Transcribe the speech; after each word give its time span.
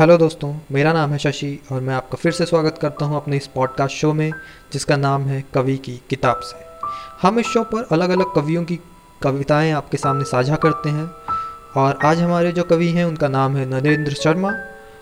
Hello 0.00 0.16
दोस्तों, 0.16 0.54
मेरा 0.72 0.92
नाम 0.92 1.10
है 1.10 1.18
शशि 1.18 1.62
और 1.72 1.80
मैं 1.80 1.94
आपका 1.94 2.16
फिर 2.16 2.32
से 2.32 2.46
स्वागत 2.46 2.78
करता 2.82 3.04
हूँ 3.04 3.16
अपने 3.16 3.36
इस 3.36 3.46
पॉडकास्ट 3.46 3.96
शो 3.96 4.12
में, 4.12 4.32
जिसका 4.72 4.96
नाम 4.96 5.22
है 5.22 5.44
कवि 5.54 5.76
की 5.76 6.02
किताब 6.10 6.40
से। 6.42 6.56
हम 7.22 7.38
इस 7.38 7.46
शो 7.46 7.62
पर 7.62 7.88
अलग 7.92 8.10
अलग 8.10 8.24
कवियों 8.34 8.64
की 8.64 8.80
कविताएँ 9.22 9.72
आपके 9.72 9.96
सामने 9.96 10.24
साझा 10.24 10.56
करते 10.56 10.90
हैं 10.90 11.10
और 11.76 11.98
आज 12.04 12.20
हमारे 12.20 12.52
जो 12.52 12.62
कवि 12.62 12.88
हैं, 12.88 13.04
उनका 13.04 13.28
नाम 13.28 13.56
है 13.56 13.66
नरेंद्र 13.66 14.12
शर्मा 14.12 14.52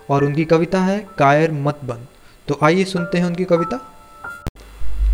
और 0.09 0.23
उनकी 0.23 0.45
कविता 0.45 0.79
है 0.79 1.07
कायर 1.17 1.51
मत 1.51 1.77
बन। 1.85 2.05
तो 2.47 2.59
आइए 2.63 2.83
सुनते 2.83 3.17
हैं 3.17 3.25
उनकी 3.25 3.43
कविता। 3.43 3.77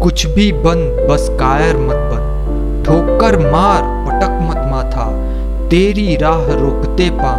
कुछ 0.01 0.25
भी 0.25 0.51
बन, 0.51 1.07
बस 1.09 1.27
कायर 1.29 1.77
मत 1.77 1.95
बन। 1.95 2.83
ठोकर 2.85 3.51
मार, 3.51 3.81
पटक 3.83 4.39
मत 4.41 4.71
माथा। 4.71 5.11
तेरी 5.69 6.15
राह 6.15 6.45
रोकते 6.45 7.09
पा 7.09 7.35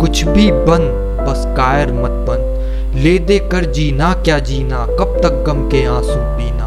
कुछ 0.00 0.24
भी 0.24 0.52
बन 0.52 1.03
बस 1.24 1.44
कायर 1.56 1.92
मत 1.92 2.10
बन। 2.10 2.54
ले 2.96 3.18
दे 3.18 3.38
कर 3.38 3.64
जीना, 3.64 4.12
क्या 4.12 4.38
जीना? 4.38 4.86
कब 4.86 5.20
तक 5.22 5.44
गम 5.46 5.68
के 5.68 5.86
आँसू 5.86 6.14
पीना? 6.14 6.64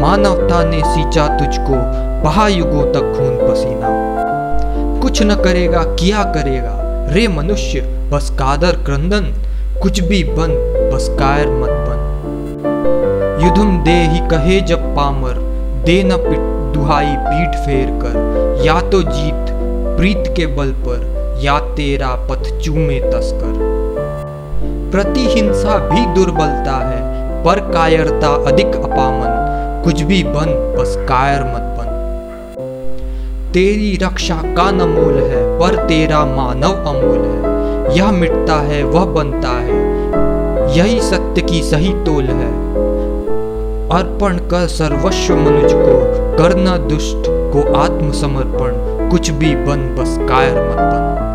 मानवता 0.00 0.64
ने 0.64 0.82
सींचा 0.86 1.26
तुझको 1.26 2.04
बहा 2.22 2.48
युगों 2.48 2.82
तक 2.82 3.00
खून 3.00 3.50
पसीना। 3.50 4.04
कुछ 5.02 5.22
न 5.22 5.34
करेगा, 5.34 5.82
किया 5.84 6.22
करेगा? 6.22 6.80
रे 7.14 7.28
मनुष्य, 7.28 7.80
बस 8.12 8.30
कादर 8.30 8.72
क्रंदन। 8.72 9.34
कुछ 9.82 10.00
भी 10.00 10.24
बन, 10.24 10.48
बस 10.94 11.08
कायर 11.08 11.48
मत 11.48 11.68
बन। 11.70 11.94
युधुम 13.44 13.84
दे 13.84 13.90
ही 13.90 14.18
कहे 14.18 14.60
जब 14.60 14.96
पामर, 14.96 15.32
दे 15.86 16.02
न 16.02 16.10
पिट 16.10 16.74
दुहाई 16.74 17.16
पीठ 17.18 17.48
फेर 17.48 17.86
कर। 17.86 18.60
या 18.66 18.80
तो 18.80 19.02
जीत, 19.02 19.46
प्रीत 19.98 20.24
के 20.36 20.46
बल 20.46 20.70
पर, 20.70 21.14
या 21.40 21.58
तेरा 21.58 22.08
पथ 22.08 22.60
चूमे 22.60 23.00
तस्कर। 23.00 23.83
प्रतिहिंसा 24.94 25.78
भी 25.78 26.06
दुर्बलता 26.06 26.88
है, 26.88 27.02
पर 27.44 27.72
कायरता 27.72 28.28
अधिक 28.28 28.66
अपामन। 28.66 29.82
कुछ 29.84 30.02
भी 30.02 30.24
बन, 30.24 30.76
बस 30.78 30.96
कायर 31.08 31.40
मत 31.40 31.78
बन। 31.78 31.84
तेरी 33.54 33.98
रक्षा 34.02 34.34
का 34.34 34.70
न 34.70 34.82
मोल 34.82 35.14
है, 35.14 35.58
पर 35.58 35.84
तेरा 35.86 36.24
मानव 36.24 36.72
अमोल 36.72 37.18
है। 37.18 37.96
यह 37.98 38.10
मिटता 38.10 38.54
है, 38.54 38.84
वह 38.84 39.04
बनता 39.04 39.48
है। 39.48 39.94
यही 40.78 41.00
सत्य 41.00 41.42
की 41.42 41.62
सही 41.62 41.94
तोल 41.94 42.24
है। 42.24 42.74
अर्पण 43.88 44.36
कर 44.36 44.66
सर्वस्व 44.66 45.36
मनुज 45.36 45.72
को, 45.72 45.98
करना 46.38 46.76
दुष्ट 46.76 47.24
को 47.28 47.78
आत्मसमर्पण। 47.78 48.72
कुछ 49.10 49.30
भी 49.30 49.56
बन, 49.56 49.96
बस 50.00 50.18
कायर 50.28 50.54
मत 50.54 50.76
बन। 50.76 51.33